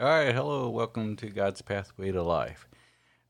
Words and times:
All 0.00 0.08
right, 0.08 0.34
hello, 0.34 0.70
welcome 0.70 1.14
to 1.16 1.26
God's 1.26 1.60
Pathway 1.60 2.10
to 2.10 2.22
Life. 2.22 2.66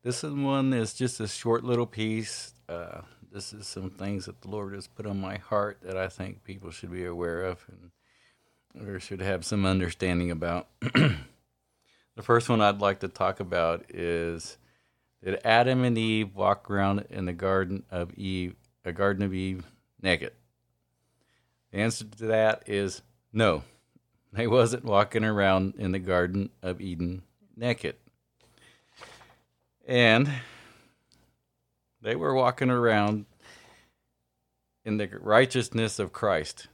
This 0.03 0.23
is 0.23 0.31
one 0.31 0.71
is 0.71 0.93
just 0.93 1.19
a 1.19 1.27
short 1.27 1.65
little 1.65 1.85
piece. 1.85 2.53
Uh, 2.69 3.01
this 3.29 3.51
is 3.51 3.67
some 3.67 3.89
things 3.89 4.23
that 4.27 4.39
the 4.39 4.47
Lord 4.47 4.73
has 4.73 4.87
put 4.87 5.05
on 5.05 5.19
my 5.19 5.35
heart 5.35 5.79
that 5.81 5.97
I 5.97 6.07
think 6.07 6.45
people 6.45 6.71
should 6.71 6.89
be 6.89 7.03
aware 7.03 7.43
of 7.43 7.65
and 7.67 8.87
or 8.87 9.01
should 9.01 9.19
have 9.19 9.43
some 9.43 9.65
understanding 9.65 10.31
about. 10.31 10.69
the 10.79 11.17
first 12.21 12.47
one 12.47 12.61
I'd 12.61 12.79
like 12.79 13.01
to 13.01 13.09
talk 13.09 13.41
about 13.41 13.83
is 13.89 14.57
did 15.21 15.41
Adam 15.43 15.83
and 15.83 15.97
Eve 15.97 16.33
walk 16.33 16.71
around 16.71 17.05
in 17.09 17.25
the 17.25 17.33
garden 17.33 17.83
of 17.91 18.13
Eve, 18.13 18.55
a 18.85 18.93
garden 18.93 19.23
of 19.23 19.33
Eve, 19.33 19.65
naked? 20.01 20.31
The 21.73 21.79
answer 21.79 22.05
to 22.05 22.27
that 22.27 22.63
is 22.65 23.01
no. 23.33 23.63
They 24.33 24.47
wasn't 24.47 24.85
walking 24.85 25.23
around 25.23 25.75
in 25.77 25.91
the 25.91 25.99
Garden 25.99 26.49
of 26.61 26.79
Eden 26.79 27.23
naked. 27.55 27.95
And 29.85 30.31
they 32.01 32.15
were 32.15 32.33
walking 32.33 32.69
around 32.69 33.25
in 34.85 34.97
the 34.97 35.09
righteousness 35.19 35.99
of 35.99 36.13
Christ. 36.13 36.67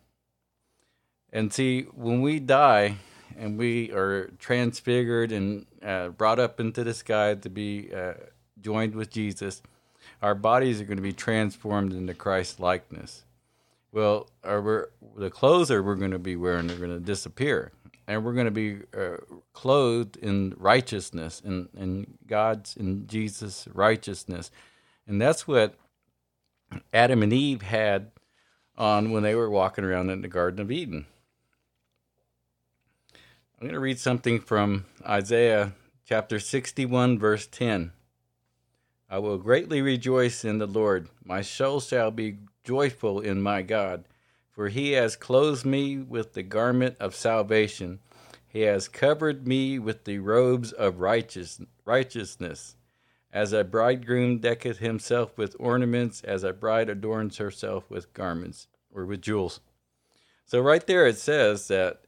And 1.34 1.52
see, 1.52 1.84
when 1.94 2.22
we 2.22 2.40
die 2.40 2.98
and 3.38 3.58
we 3.58 3.92
are 3.92 4.31
transfigured 4.39 5.31
and 5.31 5.66
uh, 5.84 6.09
brought 6.09 6.39
up 6.39 6.59
into 6.59 6.84
the 6.84 6.94
sky 6.94 7.36
to 7.36 7.50
be 7.50 7.89
uh, 7.94 8.14
joined 8.62 8.95
with 8.95 9.09
Jesus, 9.09 9.62
our 10.22 10.36
bodies 10.36 10.80
are 10.80 10.86
going 10.86 10.98
to 10.98 11.03
be 11.03 11.14
transformed 11.14 11.92
into 11.92 12.14
Christ 12.14 12.59
likeness. 12.59 13.23
Well, 13.91 14.30
our, 14.44 14.90
the 15.16 15.30
clothes 15.30 15.70
that 15.70 15.82
we're 15.82 15.95
going 15.95 16.12
to 16.12 16.20
be 16.20 16.36
wearing 16.36 16.70
are 16.70 16.76
going 16.76 16.91
to 16.91 17.00
disappear, 17.00 17.72
and 18.08 18.23
we're 18.23 18.34
going 18.34 18.45
to 18.45 18.52
be 18.52 18.80
uh, 18.98 19.18
clothed 19.54 20.18
in 20.18 20.54
righteousness, 20.58 21.42
in, 21.44 21.70
in 21.75 22.17
God's, 22.28 22.76
in 22.76 23.08
Jesus' 23.08 23.67
righteousness. 23.73 24.52
And 25.08 25.22
that's 25.22 25.48
what 25.48 25.76
Adam 26.94 27.23
and 27.23 27.31
Eve 27.31 27.61
had 27.61 28.11
on 28.78 29.11
when 29.11 29.23
they 29.23 29.36
were 29.36 29.50
walking 29.50 29.84
around 29.84 30.09
in 30.09 30.22
the 30.22 30.28
Garden 30.28 30.59
of 30.59 30.72
Eden. 30.72 31.06
I'm 33.59 33.67
going 33.67 33.73
to 33.73 33.80
read 33.80 34.00
something 34.00 34.39
from 34.39 34.86
Isaiah 35.04 35.73
chapter 36.06 36.39
61, 36.39 37.17
verse 37.17 37.48
10. 37.48 37.92
I 39.09 39.17
will 39.20 39.38
greatly 39.38 39.81
rejoice 39.81 40.45
in 40.45 40.59
the 40.59 40.67
Lord. 40.67 41.09
My 41.23 41.42
soul 41.42 41.80
shall 41.80 42.11
be 42.11 42.38
joyful 42.68 43.22
in 43.22 43.42
my 43.42 43.62
God, 43.62 44.04
for 44.52 44.68
he 44.68 44.92
has 44.92 45.16
clothed 45.16 45.66
me 45.66 45.98
with 45.98 46.34
the 46.34 46.44
garment 46.44 46.98
of 47.00 47.16
salvation. 47.16 48.00
He 48.46 48.62
has 48.64 48.90
covered 48.90 49.48
me 49.48 49.80
with 49.80 50.04
the 50.04 50.20
robes 50.20 50.73
of 50.73 51.00
righteous, 51.00 51.62
righteousness. 51.86 52.76
As 53.32 53.54
a 53.54 53.64
bridegroom 53.64 54.40
decketh 54.40 54.80
himself 54.80 55.38
with 55.38 55.56
ornaments, 55.58 56.22
as 56.23 56.44
a 56.44 56.52
bride 56.52 56.90
adorns 56.90 57.38
herself 57.38 57.90
with 57.90 58.14
garments 58.14 58.68
or 58.94 59.06
with 59.06 59.22
jewels. 59.22 59.62
So, 60.45 60.60
right 60.60 60.86
there 60.86 61.08
it 61.08 61.18
says 61.18 61.70
that 61.70 62.02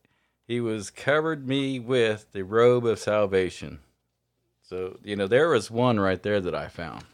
he 0.46 0.60
was 0.60 0.90
covered 0.90 1.48
me 1.48 1.80
with 1.80 2.34
the 2.34 2.44
robe 2.44 2.86
of 2.86 3.00
salvation. 3.00 3.80
So, 4.64 4.98
you 5.04 5.16
know, 5.16 5.28
there 5.28 5.48
was 5.48 5.72
one 5.72 6.02
right 6.02 6.22
there 6.22 6.42
that 6.42 6.56
I 6.56 6.68
found. 6.68 7.06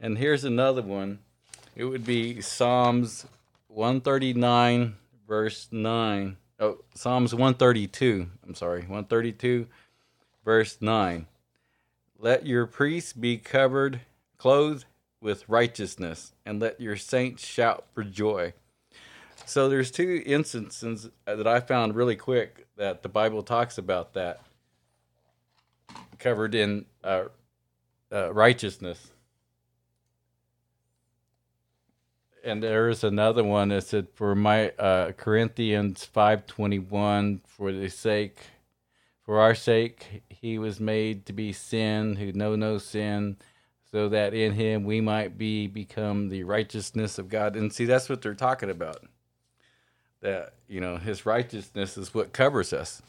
And 0.00 0.18
here's 0.18 0.44
another 0.44 0.82
one 0.82 1.20
it 1.80 1.84
would 1.84 2.04
be 2.04 2.42
Psalms 2.42 3.24
139, 3.68 4.96
verse 5.26 5.66
9. 5.72 6.36
Oh, 6.58 6.76
Psalms 6.94 7.32
132. 7.32 8.28
I'm 8.46 8.54
sorry, 8.54 8.80
132, 8.80 9.66
verse 10.44 10.76
9. 10.82 11.26
Let 12.18 12.44
your 12.44 12.66
priests 12.66 13.14
be 13.14 13.38
covered, 13.38 14.02
clothed 14.36 14.84
with 15.22 15.48
righteousness, 15.48 16.34
and 16.44 16.60
let 16.60 16.82
your 16.82 16.96
saints 16.96 17.46
shout 17.46 17.86
for 17.94 18.04
joy. 18.04 18.52
So 19.46 19.70
there's 19.70 19.90
two 19.90 20.22
instances 20.26 21.08
that 21.24 21.46
I 21.46 21.60
found 21.60 21.94
really 21.94 22.16
quick 22.16 22.66
that 22.76 23.02
the 23.02 23.08
Bible 23.08 23.42
talks 23.42 23.78
about 23.78 24.12
that 24.12 24.42
covered 26.18 26.54
in 26.54 26.84
uh, 27.02 27.24
uh, 28.12 28.34
righteousness. 28.34 29.12
And 32.44 32.62
there 32.62 32.88
is 32.88 33.04
another 33.04 33.44
one. 33.44 33.68
That 33.68 33.84
said 33.84 34.08
for 34.14 34.34
my 34.34 34.70
uh, 34.70 35.12
Corinthians 35.12 36.04
five 36.04 36.46
twenty 36.46 36.78
one 36.78 37.40
for 37.46 37.72
the 37.72 37.88
sake 37.88 38.38
for 39.24 39.38
our 39.38 39.54
sake 39.54 40.22
he 40.28 40.58
was 40.58 40.80
made 40.80 41.26
to 41.26 41.32
be 41.32 41.52
sin 41.52 42.16
who 42.16 42.32
know 42.32 42.56
no 42.56 42.78
sin 42.78 43.36
so 43.90 44.08
that 44.08 44.34
in 44.34 44.52
him 44.52 44.84
we 44.84 45.00
might 45.00 45.36
be 45.36 45.66
become 45.66 46.28
the 46.28 46.44
righteousness 46.44 47.18
of 47.18 47.28
God. 47.28 47.56
And 47.56 47.72
see 47.72 47.84
that's 47.84 48.08
what 48.08 48.22
they're 48.22 48.34
talking 48.34 48.70
about. 48.70 49.04
That 50.20 50.54
you 50.68 50.80
know 50.80 50.96
his 50.96 51.26
righteousness 51.26 51.96
is 51.96 52.14
what 52.14 52.32
covers 52.32 52.72
us. 52.72 53.02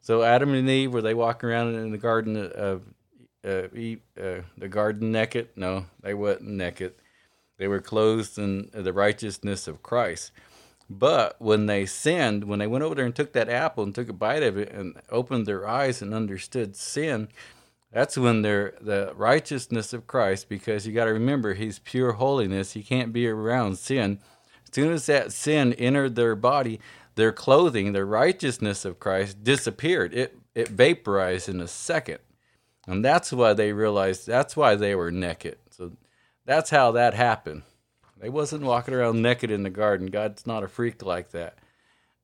So 0.00 0.22
Adam 0.22 0.52
and 0.52 0.68
Eve 0.68 0.92
were 0.92 1.02
they 1.02 1.14
walking 1.14 1.48
around 1.48 1.74
in 1.74 1.90
the 1.90 1.98
garden 1.98 2.36
of 2.36 2.82
uh, 3.44 3.68
uh, 4.20 4.42
the 4.58 4.68
garden 4.68 5.12
naked? 5.12 5.48
No 5.56 5.86
they 6.02 6.14
wasn't 6.14 6.48
naked 6.48 6.94
they 7.56 7.68
were 7.68 7.80
clothed 7.80 8.38
in 8.38 8.70
the 8.72 8.92
righteousness 8.92 9.68
of 9.68 9.82
Christ. 9.82 10.32
But 10.90 11.36
when 11.40 11.66
they 11.66 11.86
sinned, 11.86 12.44
when 12.44 12.58
they 12.58 12.66
went 12.66 12.84
over 12.84 12.94
there 12.94 13.06
and 13.06 13.14
took 13.14 13.32
that 13.32 13.48
apple 13.48 13.84
and 13.84 13.94
took 13.94 14.08
a 14.08 14.12
bite 14.12 14.42
of 14.42 14.58
it 14.58 14.70
and 14.70 15.00
opened 15.10 15.46
their 15.46 15.66
eyes 15.66 16.02
and 16.02 16.12
understood 16.12 16.76
sin, 16.76 17.28
that's 17.90 18.18
when 18.18 18.42
they're 18.42 18.74
the 18.80 19.12
righteousness 19.16 19.92
of 19.92 20.06
Christ, 20.06 20.48
because 20.48 20.86
you 20.86 20.92
got 20.92 21.04
to 21.04 21.12
remember 21.12 21.54
he's 21.54 21.78
pure 21.78 22.12
holiness. 22.12 22.72
He 22.72 22.82
can't 22.82 23.12
be 23.12 23.28
around 23.28 23.78
sin. 23.78 24.18
As 24.68 24.74
soon 24.74 24.92
as 24.92 25.06
that 25.06 25.32
sin 25.32 25.72
entered 25.74 26.16
their 26.16 26.34
body, 26.34 26.80
their 27.14 27.32
clothing, 27.32 27.92
their 27.92 28.04
righteousness 28.04 28.84
of 28.84 28.98
Christ 28.98 29.44
disappeared. 29.44 30.12
It 30.12 30.36
it 30.54 30.68
vaporized 30.68 31.48
in 31.48 31.60
a 31.60 31.68
second. 31.68 32.18
And 32.86 33.04
that's 33.04 33.32
why 33.32 33.54
they 33.54 33.72
realized 33.72 34.26
that's 34.26 34.56
why 34.56 34.74
they 34.74 34.94
were 34.94 35.10
naked. 35.10 35.56
That's 36.46 36.70
how 36.70 36.92
that 36.92 37.14
happened. 37.14 37.62
They 38.20 38.28
wasn't 38.28 38.64
walking 38.64 38.94
around 38.94 39.22
naked 39.22 39.50
in 39.50 39.62
the 39.62 39.70
garden. 39.70 40.06
God's 40.06 40.46
not 40.46 40.62
a 40.62 40.68
freak 40.68 41.04
like 41.04 41.30
that. 41.32 41.58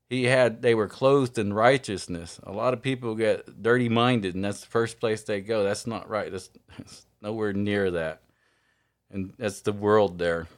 He 0.09 0.25
had 0.25 0.63
they 0.63 0.75
were 0.75 0.89
clothed 0.89 1.39
in 1.39 1.53
righteousness. 1.53 2.41
A 2.43 2.53
lot 2.53 2.75
of 2.75 2.83
people 2.83 3.15
get 3.15 3.63
dirty 3.63 3.89
minded 3.89 4.35
and 4.35 4.45
that's 4.45 4.61
the 4.61 4.67
first 4.67 4.99
place 4.99 5.23
they 5.23 5.41
go. 5.41 5.63
That's 5.63 5.87
not 5.87 6.09
right. 6.09 6.31
That's, 6.33 6.51
that's 6.79 7.07
nowhere 7.23 7.53
near 7.53 7.91
that. 7.93 8.23
And 9.11 9.33
that's 9.39 9.61
the 9.61 9.73
world 9.73 10.19
there. 10.19 10.49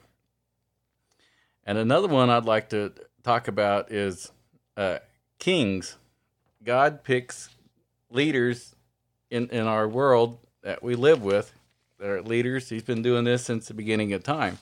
And 1.65 1.79
another 1.79 2.09
one 2.09 2.31
I'd 2.31 2.45
like 2.45 2.71
to 2.71 2.93
talk 3.23 3.49
about 3.49 3.93
is 3.93 4.33
uh, 4.77 4.99
kings. 5.39 5.97
God 6.65 7.05
picks 7.05 7.49
leaders 8.11 8.75
in, 9.31 9.49
in 9.49 9.67
our 9.67 9.89
world 9.89 10.39
that 10.63 10.83
we 10.83 10.95
live 10.95 11.23
with 11.23 11.53
our 12.03 12.23
leaders. 12.23 12.69
He's 12.69 12.83
been 12.83 13.03
doing 13.03 13.25
this 13.25 13.45
since 13.45 13.69
the 13.69 13.75
beginning 13.75 14.13
of 14.13 14.23
time. 14.23 14.59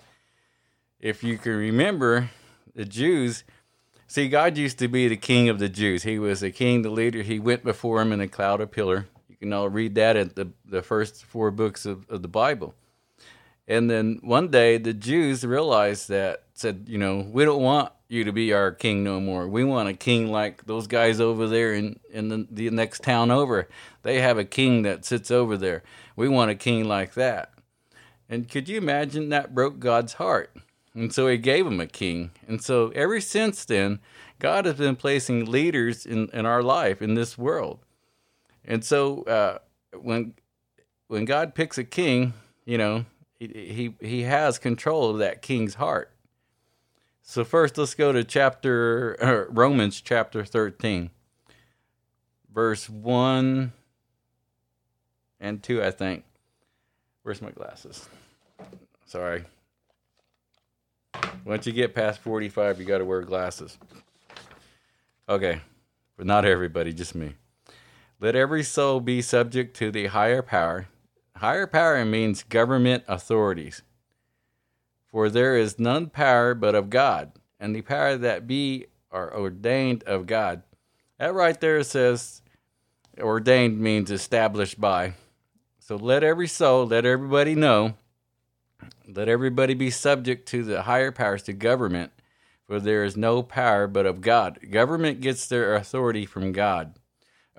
If 1.01 1.25
you 1.25 1.39
can 1.39 1.57
remember, 1.57 2.31
the 2.75 2.85
Jews, 2.85 3.45
see, 4.07 4.29
God 4.29 4.59
used 4.59 4.79
to 4.79 4.89
be 4.89 5.09
the 5.09 5.17
king 5.17 5.49
of 5.49 5.59
the 5.59 5.69
Jews. 5.69 6.03
He 6.03 6.19
was 6.19 6.41
the 6.41 6.51
king, 6.51 6.83
the 6.83 6.91
leader. 6.91 7.23
He 7.23 7.39
went 7.39 7.65
before 7.65 8.01
him 8.03 8.13
in 8.13 8.21
a 8.21 8.29
cloud 8.29 8.61
of 8.61 8.71
pillar. 8.71 9.07
You 9.29 9.37
can 9.37 9.53
all 9.53 9.69
read 9.69 9.95
that 9.95 10.17
in 10.17 10.33
the, 10.35 10.51
the 10.65 10.83
first 10.83 11.25
four 11.25 11.51
books 11.51 11.87
of, 11.87 12.09
of 12.11 12.23
the 12.23 12.29
Bible. 12.29 12.75
And 13.71 13.89
then 13.89 14.19
one 14.23 14.49
day 14.49 14.79
the 14.79 14.93
Jews 14.93 15.45
realized 15.45 16.09
that, 16.09 16.43
said, 16.55 16.87
you 16.89 16.99
know, 16.99 17.25
we 17.31 17.45
don't 17.45 17.63
want 17.63 17.93
you 18.09 18.25
to 18.25 18.33
be 18.33 18.53
our 18.53 18.73
king 18.73 19.05
no 19.05 19.21
more. 19.21 19.47
We 19.47 19.63
want 19.63 19.89
a 19.89 19.95
king 19.95 20.27
like 20.27 20.67
those 20.67 20.89
guys 20.89 21.21
over 21.21 21.47
there 21.47 21.73
in, 21.73 22.01
in 22.11 22.29
the, 22.31 22.49
the 22.51 22.69
next 22.71 23.05
town 23.05 23.31
over. 23.31 23.69
They 24.03 24.21
have 24.21 24.39
a 24.39 24.45
king 24.45 24.83
that 24.83 25.05
sits 25.05 25.31
over 25.31 25.57
there. 25.57 25.85
We 26.17 26.29
want 26.29 26.51
a 26.51 26.57
king 26.57 26.89
like 26.89 27.15
that. 27.15 27.53
And 28.29 28.49
could 28.49 28.69
you 28.69 28.77
imagine 28.77 29.29
that 29.29 29.55
broke 29.55 29.79
God's 29.79 30.15
heart? 30.15 30.53
And 30.93 31.15
so 31.15 31.29
he 31.29 31.39
gave 31.39 31.65
him 31.65 31.79
a 31.79 31.87
king. 31.87 32.33
And 32.49 32.61
so 32.61 32.89
ever 32.89 33.21
since 33.21 33.65
then, 33.65 34.01
God 34.41 34.65
has 34.65 34.75
been 34.75 34.97
placing 34.97 35.45
leaders 35.45 36.05
in, 36.05 36.29
in 36.33 36.45
our 36.45 36.65
life, 36.65 37.01
in 37.01 37.15
this 37.15 37.39
world. 37.39 37.79
And 38.65 38.85
so 38.85 39.23
uh, 39.23 39.59
when 39.97 40.35
when 41.07 41.25
God 41.25 41.55
picks 41.55 41.79
a 41.79 41.85
king, 41.85 42.35
you 42.65 42.77
know, 42.77 43.05
he, 43.41 43.95
he, 44.01 44.23
has 44.23 44.59
control 44.59 45.11
of 45.11 45.19
that 45.19 45.41
king's 45.41 45.75
heart. 45.75 46.13
So 47.23 47.43
first, 47.43 47.79
let's 47.79 47.95
go 47.95 48.13
to 48.13 48.23
chapter 48.23 49.49
Romans 49.51 50.01
chapter 50.01 50.45
thirteen, 50.45 51.11
verse 52.53 52.89
one 52.89 53.73
and 55.41 55.63
two, 55.63 55.83
I 55.83 55.91
think. 55.91 56.25
Where's 57.23 57.41
my 57.41 57.51
glasses? 57.51 58.09
Sorry. 59.07 59.45
Once 61.45 61.67
you 61.67 61.73
get 61.73 61.95
past 61.95 62.21
forty-five, 62.21 62.79
you 62.79 62.85
got 62.85 62.99
to 62.99 63.05
wear 63.05 63.23
glasses. 63.23 63.79
Okay, 65.29 65.61
but 66.17 66.27
not 66.27 66.45
everybody, 66.45 66.93
just 66.93 67.15
me. 67.15 67.35
Let 68.21 68.37
every 68.37 68.63
soul 68.63 69.01
be 69.01 69.23
subject 69.23 69.75
to 69.77 69.91
the 69.91 70.09
higher 70.09 70.43
power. 70.43 70.89
Higher 71.41 71.67
power 71.67 72.05
means 72.05 72.43
government 72.43 73.03
authorities. 73.09 73.81
For 75.07 75.31
there 75.31 75.57
is 75.57 75.79
none 75.79 76.11
power 76.11 76.55
but 76.55 76.75
of 76.75 76.91
God, 76.91 77.33
and 77.59 77.75
the 77.75 77.81
power 77.81 78.19
that 78.19 78.47
be 78.47 78.89
are 79.11 79.35
ordained 79.35 80.03
of 80.03 80.27
God. 80.27 80.63
That 81.19 81.33
right 81.33 81.59
there 81.59 81.83
says 81.83 82.43
ordained 83.19 83.81
means 83.81 84.11
established 84.11 84.79
by. 84.79 85.15
So 85.79 85.97
let 85.97 86.23
every 86.23 86.47
soul, 86.47 86.87
let 86.87 87.07
everybody 87.07 87.55
know, 87.55 87.95
let 89.09 89.31
everybody 89.31 89.73
be 89.73 89.89
subject 89.89 90.47
to 90.49 90.63
the 90.63 90.83
higher 90.83 91.11
powers, 91.11 91.45
to 91.45 91.55
government, 91.55 92.13
for 92.67 92.79
there 92.79 93.03
is 93.03 93.17
no 93.17 93.43
power 93.43 93.87
but 93.87 94.05
of 94.05 94.21
God. 94.21 94.59
Government 94.71 95.23
gets 95.23 95.49
their 95.49 95.75
authority 95.75 96.27
from 96.27 96.53
God. 96.53 97.00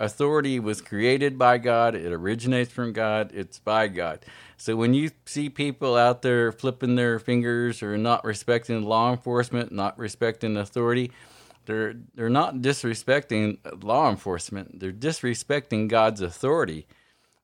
Authority 0.01 0.59
was 0.59 0.81
created 0.81 1.37
by 1.37 1.59
God, 1.59 1.93
it 1.93 2.11
originates 2.11 2.71
from 2.71 2.91
God, 2.91 3.29
it's 3.35 3.59
by 3.59 3.87
God. 3.87 4.25
So 4.57 4.75
when 4.75 4.95
you 4.95 5.11
see 5.27 5.47
people 5.47 5.95
out 5.95 6.23
there 6.23 6.51
flipping 6.51 6.95
their 6.95 7.19
fingers 7.19 7.83
or 7.83 7.99
not 7.99 8.25
respecting 8.25 8.81
law 8.81 9.11
enforcement, 9.11 9.71
not 9.71 9.99
respecting 9.99 10.57
authority, 10.57 11.11
they're 11.67 11.93
they're 12.15 12.31
not 12.31 12.55
disrespecting 12.55 13.59
law 13.83 14.09
enforcement. 14.09 14.79
They're 14.79 14.91
disrespecting 14.91 15.87
God's 15.87 16.21
authority. 16.21 16.87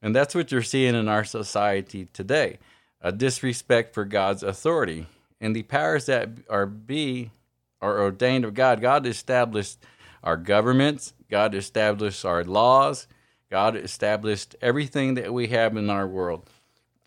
And 0.02 0.16
that's 0.16 0.34
what 0.34 0.52
you're 0.52 0.64
seeing 0.64 0.96
in 0.96 1.08
our 1.08 1.26
society 1.26 2.06
today. 2.06 2.58
A 3.02 3.12
disrespect 3.12 3.94
for 3.94 4.04
God's 4.04 4.42
authority. 4.42 5.06
And 5.40 5.56
the 5.56 5.62
powers 5.62 6.08
that 6.08 6.30
are 6.50 6.66
be 6.66 7.30
are 7.84 8.02
ordained 8.02 8.46
of 8.46 8.56
God. 8.56 8.82
God 8.82 9.06
established 9.06 9.78
our 10.24 10.38
governments, 10.38 11.14
God 11.30 11.54
established 11.56 12.26
our 12.26 12.44
laws, 12.44 13.08
God 13.50 13.76
established 13.76 14.56
everything 14.62 15.14
that 15.14 15.34
we 15.34 15.48
have 15.48 15.78
in 15.78 15.90
our 15.90 16.08
world. 16.08 16.50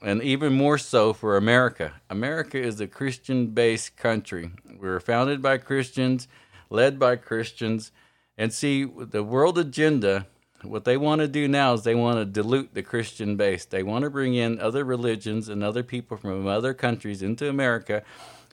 And 0.02 0.22
even 0.22 0.54
more 0.54 0.78
so 0.78 1.12
for 1.12 1.36
America. 1.36 2.00
America 2.08 2.58
is 2.58 2.80
a 2.80 2.86
Christian 2.86 3.48
based 3.48 3.96
country. 3.96 4.50
We 4.66 4.88
were 4.88 5.00
founded 5.00 5.42
by 5.42 5.58
Christians 5.58 6.26
led 6.70 6.98
by 6.98 7.16
Christians. 7.16 7.92
And 8.38 8.52
see, 8.52 8.84
the 8.84 9.24
world 9.24 9.58
agenda, 9.58 10.26
what 10.62 10.84
they 10.84 10.96
want 10.96 11.20
to 11.20 11.28
do 11.28 11.48
now 11.48 11.74
is 11.74 11.82
they 11.82 11.94
want 11.94 12.18
to 12.18 12.24
dilute 12.24 12.72
the 12.72 12.82
Christian 12.82 13.36
base. 13.36 13.64
They 13.64 13.82
want 13.82 14.04
to 14.04 14.10
bring 14.10 14.34
in 14.34 14.60
other 14.60 14.84
religions 14.84 15.48
and 15.48 15.62
other 15.62 15.82
people 15.82 16.16
from 16.16 16.46
other 16.46 16.72
countries 16.72 17.22
into 17.22 17.48
America 17.48 18.02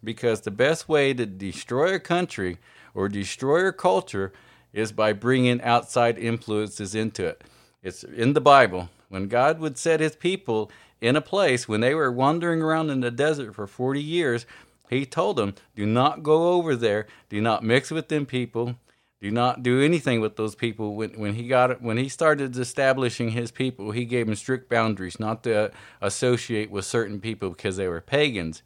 because 0.03 0.41
the 0.41 0.51
best 0.51 0.89
way 0.89 1.13
to 1.13 1.25
destroy 1.25 1.93
a 1.93 1.99
country 1.99 2.57
or 2.93 3.07
destroy 3.07 3.67
a 3.67 3.73
culture 3.73 4.33
is 4.77 4.91
by 4.91 5.11
bringing 5.11 5.59
outside 5.61 6.19
influences 6.19 6.93
into 6.93 7.25
it. 7.25 7.43
It's 7.81 8.03
in 8.03 8.33
the 8.33 8.41
Bible. 8.41 8.89
When 9.09 9.27
God 9.27 9.59
would 9.59 9.77
set 9.77 9.99
his 9.99 10.15
people 10.15 10.69
in 11.01 11.15
a 11.15 11.21
place, 11.21 11.67
when 11.67 11.81
they 11.81 11.95
were 11.95 12.11
wandering 12.11 12.61
around 12.61 12.91
in 12.91 12.99
the 12.99 13.09
desert 13.09 13.55
for 13.55 13.65
40 13.65 14.01
years, 14.01 14.45
he 14.87 15.05
told 15.05 15.37
them, 15.37 15.55
do 15.75 15.85
not 15.85 16.21
go 16.21 16.53
over 16.53 16.75
there. 16.75 17.07
Do 17.27 17.41
not 17.41 17.63
mix 17.63 17.89
with 17.89 18.09
them 18.09 18.27
people. 18.27 18.75
Do 19.19 19.31
not 19.31 19.63
do 19.63 19.81
anything 19.81 20.21
with 20.21 20.35
those 20.35 20.53
people. 20.53 20.95
When, 20.95 21.19
when 21.19 21.33
he 21.33 21.47
got 21.47 21.81
when 21.81 21.97
he 21.97 22.07
started 22.07 22.55
establishing 22.55 23.31
his 23.31 23.49
people, 23.49 23.91
he 23.91 24.05
gave 24.05 24.27
them 24.27 24.35
strict 24.35 24.69
boundaries 24.69 25.19
not 25.19 25.43
to 25.43 25.57
uh, 25.57 25.69
associate 26.01 26.69
with 26.69 26.85
certain 26.85 27.19
people 27.19 27.49
because 27.49 27.77
they 27.77 27.87
were 27.87 27.99
pagans. 27.99 28.61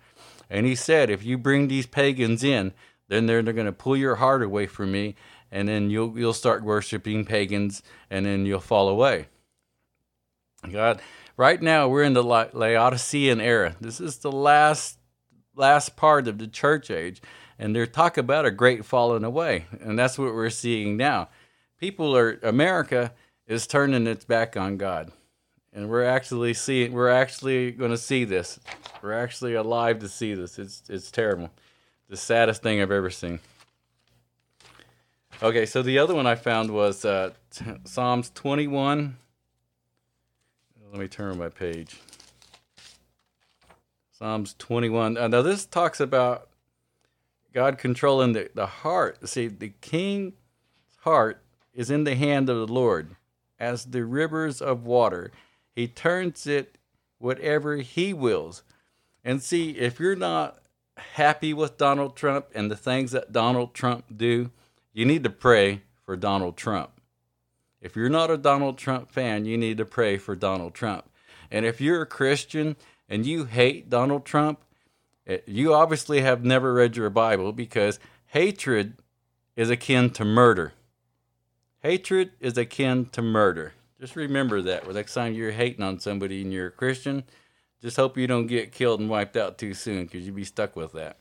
And 0.49 0.65
he 0.65 0.75
said, 0.75 1.09
if 1.09 1.23
you 1.23 1.37
bring 1.37 1.69
these 1.69 1.85
pagans 1.85 2.43
in, 2.43 2.73
then 3.07 3.25
they're, 3.25 3.41
they're 3.41 3.53
going 3.53 3.65
to 3.65 3.71
pull 3.71 3.95
your 3.95 4.15
heart 4.15 4.43
away 4.43 4.67
from 4.67 4.91
me, 4.91 5.15
and 5.51 5.67
then 5.67 5.89
you'll 5.89 6.17
you'll 6.17 6.33
start 6.33 6.63
worshiping 6.63 7.25
pagans, 7.25 7.83
and 8.09 8.25
then 8.25 8.45
you'll 8.45 8.59
fall 8.59 8.89
away. 8.89 9.27
God, 10.71 11.01
right 11.37 11.61
now 11.61 11.87
we're 11.87 12.03
in 12.03 12.13
the 12.13 12.23
Laodicean 12.23 13.41
era. 13.41 13.75
This 13.81 13.99
is 13.99 14.17
the 14.19 14.31
last 14.31 14.99
last 15.55 15.95
part 15.95 16.27
of 16.27 16.37
the 16.37 16.47
church 16.47 16.89
age. 16.89 17.21
And 17.59 17.75
they're 17.75 17.85
talk 17.85 18.17
about 18.17 18.45
a 18.45 18.51
great 18.51 18.85
falling 18.85 19.23
away. 19.23 19.65
And 19.81 19.97
that's 19.97 20.17
what 20.17 20.33
we're 20.33 20.49
seeing 20.49 20.97
now. 20.97 21.29
People 21.77 22.17
are, 22.17 22.39
America 22.41 23.13
is 23.45 23.67
turning 23.67 24.07
its 24.07 24.25
back 24.25 24.57
on 24.57 24.77
God. 24.77 25.11
And 25.71 25.87
we're 25.87 26.03
actually 26.03 26.55
seeing, 26.55 26.91
we're 26.91 27.09
actually 27.09 27.71
going 27.71 27.91
to 27.91 27.97
see 27.97 28.23
this. 28.23 28.59
We're 29.01 29.13
actually 29.13 29.53
alive 29.53 29.99
to 29.99 30.09
see 30.09 30.33
this. 30.33 30.57
It's, 30.57 30.81
it's 30.89 31.11
terrible. 31.11 31.51
The 32.09 32.17
saddest 32.17 32.63
thing 32.63 32.81
I've 32.81 32.91
ever 32.91 33.11
seen. 33.11 33.39
Okay, 35.43 35.65
so 35.65 35.81
the 35.81 35.97
other 35.97 36.13
one 36.13 36.27
I 36.27 36.35
found 36.35 36.69
was 36.69 37.03
uh, 37.03 37.31
Psalms 37.83 38.29
21. 38.35 39.17
Let 40.91 40.99
me 40.99 41.07
turn 41.07 41.39
my 41.39 41.49
page. 41.49 41.99
Psalms 44.11 44.53
21. 44.59 45.17
Uh, 45.17 45.27
now, 45.29 45.41
this 45.41 45.65
talks 45.65 45.99
about 45.99 46.49
God 47.53 47.79
controlling 47.79 48.33
the, 48.33 48.51
the 48.53 48.67
heart. 48.67 49.27
See, 49.27 49.47
the 49.47 49.69
king's 49.81 50.33
heart 50.99 51.41
is 51.73 51.89
in 51.89 52.03
the 52.03 52.13
hand 52.13 52.47
of 52.47 52.57
the 52.67 52.71
Lord 52.71 53.15
as 53.59 53.85
the 53.85 54.05
rivers 54.05 54.61
of 54.61 54.85
water. 54.85 55.31
He 55.73 55.87
turns 55.87 56.45
it 56.45 56.77
whatever 57.17 57.77
he 57.77 58.13
wills. 58.13 58.61
And 59.23 59.41
see, 59.41 59.71
if 59.71 59.99
you're 59.99 60.15
not 60.15 60.61
happy 61.13 61.51
with 61.51 61.79
Donald 61.79 62.15
Trump 62.15 62.45
and 62.53 62.69
the 62.69 62.77
things 62.77 63.09
that 63.11 63.31
Donald 63.31 63.73
Trump 63.73 64.05
do, 64.15 64.51
you 64.93 65.05
need 65.05 65.23
to 65.23 65.29
pray 65.29 65.83
for 66.05 66.15
Donald 66.15 66.57
Trump. 66.57 66.91
If 67.81 67.95
you're 67.95 68.09
not 68.09 68.29
a 68.29 68.37
Donald 68.37 68.77
Trump 68.77 69.11
fan, 69.11 69.45
you 69.45 69.57
need 69.57 69.77
to 69.77 69.85
pray 69.85 70.17
for 70.17 70.35
Donald 70.35 70.73
Trump. 70.73 71.09
And 71.49 71.65
if 71.65 71.81
you're 71.81 72.03
a 72.03 72.07
Christian 72.07 72.75
and 73.09 73.25
you 73.25 73.45
hate 73.45 73.89
Donald 73.89 74.25
Trump, 74.25 74.59
eh, 75.25 75.39
you 75.47 75.73
obviously 75.73 76.21
have 76.21 76.43
never 76.43 76.73
read 76.73 76.95
your 76.95 77.09
Bible 77.09 77.51
because 77.51 77.99
hatred 78.27 78.97
is 79.55 79.69
akin 79.69 80.11
to 80.11 80.23
murder. 80.23 80.73
Hatred 81.79 82.31
is 82.39 82.57
akin 82.57 83.05
to 83.07 83.21
murder. 83.21 83.73
Just 83.99 84.15
remember 84.15 84.61
that. 84.61 84.91
Next 84.91 85.13
time 85.13 85.33
you're 85.33 85.51
hating 85.51 85.83
on 85.83 85.99
somebody 85.99 86.41
and 86.41 86.53
you're 86.53 86.67
a 86.67 86.71
Christian, 86.71 87.23
just 87.81 87.97
hope 87.97 88.17
you 88.17 88.27
don't 88.27 88.47
get 88.47 88.71
killed 88.71 88.99
and 88.99 89.09
wiped 89.09 89.35
out 89.35 89.57
too 89.57 89.73
soon 89.73 90.05
because 90.05 90.25
you'd 90.25 90.35
be 90.35 90.43
stuck 90.43 90.75
with 90.75 90.93
that. 90.93 91.17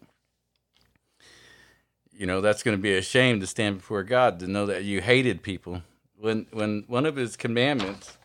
You 2.21 2.27
know, 2.27 2.43
that's 2.43 2.63
going 2.63 2.77
to 2.77 2.83
be 2.83 2.95
a 2.99 3.01
shame 3.01 3.41
to 3.41 3.47
stand 3.47 3.79
before 3.79 4.03
God 4.03 4.41
to 4.41 4.47
know 4.47 4.67
that 4.67 4.85
you 4.85 5.01
hated 5.01 5.43
people. 5.43 5.81
When 6.19 6.47
when 6.53 6.85
one 6.87 7.07
of 7.07 7.17
his 7.17 7.35
commandments 7.35 8.19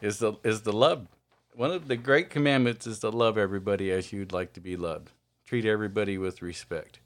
is 0.00 0.20
the 0.20 0.34
is 0.44 0.62
the 0.62 0.72
love 0.72 1.08
one 1.52 1.72
of 1.72 1.88
the 1.88 1.96
great 1.96 2.30
commandments 2.30 2.86
is 2.86 3.00
to 3.00 3.10
love 3.10 3.36
everybody 3.36 3.90
as 3.90 4.12
you'd 4.12 4.32
like 4.32 4.52
to 4.52 4.60
be 4.60 4.76
loved. 4.76 5.10
Treat 5.44 5.64
everybody 5.64 6.18
with 6.18 6.40
respect. 6.40 7.00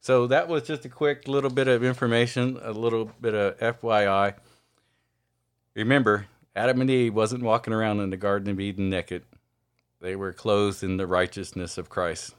So 0.00 0.26
that 0.28 0.48
was 0.48 0.62
just 0.62 0.86
a 0.86 0.88
quick 0.88 1.28
little 1.28 1.50
bit 1.50 1.68
of 1.68 1.84
information, 1.84 2.58
a 2.62 2.72
little 2.72 3.10
bit 3.20 3.34
of 3.34 3.58
FYI. 3.58 4.36
Remember, 5.74 6.28
Adam 6.56 6.80
and 6.80 6.88
Eve 6.88 7.14
wasn't 7.14 7.42
walking 7.42 7.74
around 7.74 8.00
in 8.00 8.08
the 8.08 8.16
Garden 8.16 8.48
of 8.48 8.58
Eden 8.58 8.88
naked. 8.88 9.22
They 10.00 10.16
were 10.16 10.32
clothed 10.32 10.82
in 10.82 10.96
the 10.96 11.06
righteousness 11.06 11.76
of 11.76 11.90
Christ. 11.90 12.34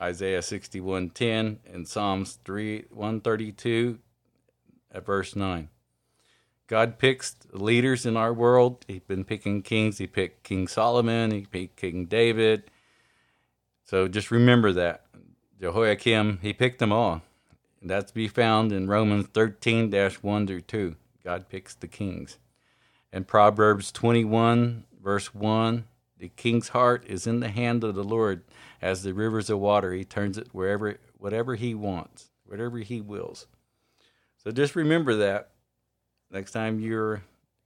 Isaiah 0.00 0.40
61:10 0.40 1.58
and 1.70 1.86
Psalms 1.86 2.38
3 2.44 2.86
132 2.90 3.98
at 4.92 5.04
verse 5.04 5.36
9. 5.36 5.68
God 6.66 6.98
picks 6.98 7.36
leaders 7.52 8.06
in 8.06 8.16
our 8.16 8.32
world. 8.32 8.84
He's 8.86 9.02
been 9.02 9.24
picking 9.24 9.62
kings. 9.62 9.98
He 9.98 10.06
picked 10.06 10.44
King 10.44 10.68
Solomon. 10.68 11.32
He 11.32 11.42
picked 11.42 11.76
King 11.76 12.06
David. 12.06 12.70
So 13.84 14.06
just 14.06 14.30
remember 14.30 14.72
that. 14.72 15.04
Jehoiakim, 15.60 16.38
he 16.40 16.52
picked 16.52 16.78
them 16.78 16.92
all. 16.92 17.22
And 17.80 17.90
that's 17.90 18.12
to 18.12 18.14
be 18.14 18.28
found 18.28 18.72
in 18.72 18.88
Romans 18.88 19.26
13 19.34 19.90
1 19.92 20.46
through 20.46 20.60
2. 20.60 20.96
God 21.24 21.48
picks 21.48 21.74
the 21.74 21.88
kings. 21.88 22.38
And 23.12 23.26
Proverbs 23.26 23.90
21, 23.90 24.84
verse 25.02 25.34
1 25.34 25.84
The 26.20 26.28
king's 26.28 26.68
heart 26.68 27.04
is 27.06 27.26
in 27.26 27.40
the 27.40 27.48
hand 27.48 27.82
of 27.82 27.94
the 27.94 28.04
Lord 28.04 28.44
as 28.82 29.02
the 29.02 29.14
rivers 29.14 29.48
of 29.48 29.58
water. 29.58 29.94
He 29.94 30.04
turns 30.04 30.36
it 30.36 30.48
wherever, 30.52 30.98
whatever 31.16 31.54
he 31.54 31.74
wants, 31.74 32.28
whatever 32.44 32.76
he 32.78 33.00
wills. 33.00 33.46
So 34.36 34.50
just 34.50 34.76
remember 34.76 35.16
that 35.16 35.52
next 36.30 36.52
time 36.52 36.78
you 36.78 37.20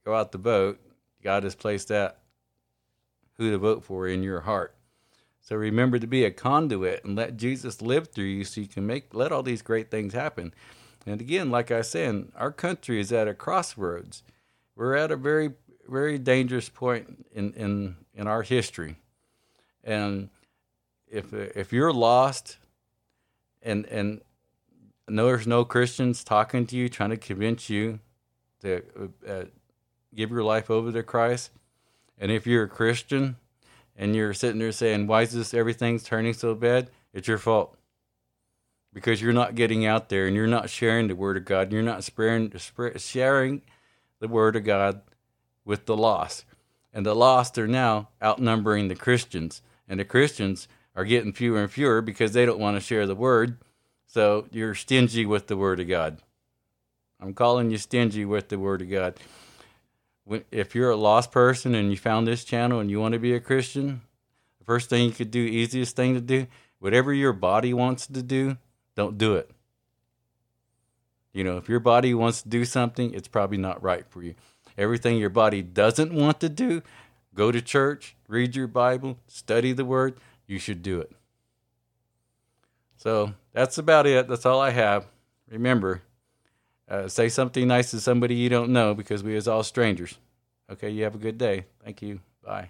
go 0.05 0.15
out 0.15 0.31
to 0.31 0.37
vote, 0.37 0.79
God 1.21 1.43
has 1.43 1.53
placed 1.53 1.89
that 1.89 2.19
who 3.37 3.51
to 3.51 3.57
vote 3.57 3.83
for 3.83 4.07
in 4.07 4.23
your 4.23 4.41
heart. 4.41 4.73
So 5.41 5.57
remember 5.57 5.99
to 5.99 6.07
be 6.07 6.23
a 6.23 6.31
conduit 6.31 7.03
and 7.03 7.17
let 7.17 7.35
Jesus 7.35 7.81
live 7.81 8.07
through 8.07 8.23
you 8.23 8.45
so 8.45 8.61
you 8.61 8.67
can 8.67 8.87
make 8.87 9.13
let 9.13 9.33
all 9.33 9.43
these 9.43 9.61
great 9.61 9.91
things 9.91 10.13
happen. 10.13 10.53
And 11.05 11.19
again, 11.19 11.51
like 11.51 11.71
I 11.71 11.81
said, 11.81 12.29
our 12.37 12.53
country 12.53 13.01
is 13.01 13.11
at 13.11 13.27
a 13.27 13.33
crossroads. 13.33 14.23
We're 14.77 14.95
at 14.95 15.11
a 15.11 15.17
very 15.17 15.51
very 15.87 16.17
dangerous 16.17 16.69
point 16.69 17.27
in 17.33 17.53
in 17.53 17.97
in 18.15 18.27
our 18.27 18.41
history. 18.41 18.97
And 19.83 20.29
if 21.07 21.33
if 21.33 21.71
you're 21.71 21.93
lost 21.93 22.57
and 23.61 23.85
and 23.87 24.21
there's 25.07 25.45
no 25.45 25.65
Christians 25.65 26.23
talking 26.23 26.65
to 26.67 26.75
you, 26.75 26.89
trying 26.89 27.11
to 27.11 27.17
convince 27.17 27.69
you 27.69 27.99
to 28.61 28.81
uh, 29.27 29.43
give 30.15 30.31
your 30.31 30.43
life 30.43 30.71
over 30.71 30.91
to 30.91 31.03
Christ. 31.03 31.51
And 32.17 32.31
if 32.31 32.47
you're 32.47 32.63
a 32.63 32.69
Christian 32.69 33.35
and 33.95 34.15
you're 34.15 34.33
sitting 34.33 34.59
there 34.59 34.71
saying, 34.71 35.07
"Why 35.07 35.21
is 35.21 35.33
this 35.33 35.53
everything's 35.53 36.03
turning 36.03 36.33
so 36.33 36.55
bad?" 36.55 36.89
It's 37.13 37.27
your 37.27 37.37
fault 37.37 37.77
because 38.95 39.21
you're 39.21 39.33
not 39.33 39.55
getting 39.55 39.85
out 39.85 40.09
there 40.09 40.25
and 40.25 40.35
you're 40.35 40.47
not 40.47 40.69
sharing 40.69 41.07
the 41.07 41.15
word 41.15 41.37
of 41.37 41.45
God. 41.45 41.63
And 41.63 41.73
you're 41.73 41.81
not 41.83 42.03
sharing 42.03 42.49
the 44.19 44.27
word 44.27 44.55
of 44.55 44.63
God 44.63 45.01
with 45.65 45.85
the 45.85 45.97
lost. 45.97 46.45
And 46.95 47.05
the 47.05 47.13
lost 47.13 47.57
are 47.57 47.67
now 47.67 48.07
outnumbering 48.23 48.87
the 48.87 48.95
Christians. 48.95 49.61
And 49.87 49.99
the 49.99 50.05
Christians 50.05 50.69
are 50.95 51.03
getting 51.03 51.33
fewer 51.33 51.61
and 51.61 51.69
fewer 51.69 52.01
because 52.01 52.31
they 52.31 52.45
don't 52.45 52.57
want 52.57 52.77
to 52.77 52.81
share 52.81 53.05
the 53.05 53.13
word. 53.13 53.57
So 54.07 54.47
you're 54.49 54.73
stingy 54.73 55.25
with 55.25 55.47
the 55.47 55.57
word 55.57 55.81
of 55.81 55.89
God. 55.89 56.19
I'm 57.19 57.33
calling 57.33 57.69
you 57.69 57.77
stingy 57.77 58.23
with 58.23 58.47
the 58.47 58.57
word 58.57 58.81
of 58.81 58.89
God. 58.89 59.19
If 60.51 60.73
you're 60.73 60.89
a 60.89 60.95
lost 60.95 61.33
person 61.33 61.75
and 61.75 61.91
you 61.91 61.97
found 61.97 62.27
this 62.27 62.45
channel 62.45 62.79
and 62.79 62.89
you 62.89 63.01
want 63.01 63.11
to 63.11 63.19
be 63.19 63.33
a 63.33 63.41
Christian, 63.41 64.01
the 64.59 64.65
first 64.65 64.89
thing 64.89 65.05
you 65.05 65.11
could 65.11 65.31
do, 65.31 65.39
easiest 65.39 65.97
thing 65.97 66.13
to 66.13 66.21
do, 66.21 66.47
whatever 66.79 67.13
your 67.13 67.33
body 67.33 67.73
wants 67.73 68.07
to 68.07 68.23
do, 68.23 68.57
don't 68.95 69.17
do 69.17 69.35
it. 69.35 69.51
You 71.33 71.43
know, 71.43 71.57
if 71.57 71.67
your 71.67 71.81
body 71.81 72.13
wants 72.13 72.41
to 72.43 72.47
do 72.47 72.63
something, 72.63 73.13
it's 73.13 73.27
probably 73.27 73.57
not 73.57 73.83
right 73.83 74.07
for 74.07 74.23
you. 74.23 74.35
Everything 74.77 75.17
your 75.17 75.29
body 75.29 75.61
doesn't 75.61 76.13
want 76.13 76.39
to 76.41 76.49
do, 76.49 76.81
go 77.33 77.51
to 77.51 77.61
church, 77.61 78.15
read 78.27 78.55
your 78.55 78.67
Bible, 78.67 79.17
study 79.27 79.71
the 79.71 79.85
Word, 79.85 80.17
you 80.47 80.59
should 80.59 80.81
do 80.81 80.99
it. 80.99 81.11
So 82.97 83.33
that's 83.53 83.77
about 83.77 84.07
it. 84.07 84.27
That's 84.27 84.45
all 84.45 84.59
I 84.59 84.71
have. 84.71 85.05
Remember, 85.49 86.01
uh, 86.89 87.07
say 87.07 87.29
something 87.29 87.67
nice 87.67 87.91
to 87.91 87.99
somebody 87.99 88.35
you 88.35 88.49
don't 88.49 88.71
know 88.71 88.93
because 88.93 89.23
we 89.23 89.35
is 89.35 89.47
all 89.47 89.63
strangers. 89.63 90.17
Okay, 90.71 90.89
you 90.89 91.03
have 91.03 91.15
a 91.15 91.19
good 91.19 91.37
day. 91.37 91.65
Thank 91.83 92.01
you. 92.01 92.19
Bye. 92.43 92.69